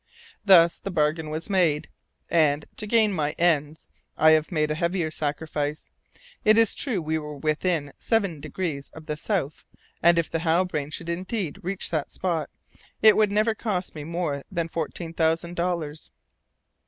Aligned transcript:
Thus 0.43 0.79
the 0.79 0.89
bargain 0.89 1.29
was 1.29 1.47
made, 1.47 1.87
and, 2.27 2.65
to 2.77 2.87
gain 2.87 3.13
my 3.13 3.33
ends, 3.37 3.87
I 4.17 4.31
have 4.31 4.51
made 4.51 4.71
a 4.71 4.81
heavier 4.81 5.11
sacrifice. 5.11 5.91
It 6.43 6.57
is 6.57 6.73
true 6.73 6.99
we 7.03 7.19
were 7.19 7.37
within 7.37 7.93
seven 7.99 8.39
degrees 8.41 8.89
of 8.95 9.05
the 9.05 9.15
South 9.15 9.63
Pole, 9.71 9.79
and, 10.01 10.17
if 10.17 10.27
the 10.27 10.39
Halbrane 10.39 10.89
should 10.89 11.07
indeed 11.09 11.59
reach 11.61 11.91
that 11.91 12.09
spot, 12.09 12.49
it 13.03 13.15
would 13.15 13.31
never 13.31 13.53
cost 13.53 13.93
me 13.93 14.03
more 14.03 14.41
than 14.51 14.69
fourteen 14.69 15.13
thousand 15.13 15.55
dollars. 15.55 16.09